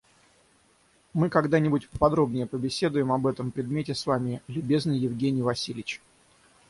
[1.13, 6.01] Мы когда-нибудь поподробнее побеседуем об этом предмете с вами, любезный Евгений Васильич.